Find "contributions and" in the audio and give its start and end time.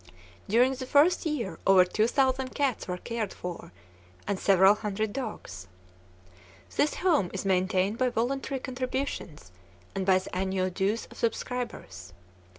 8.61-10.03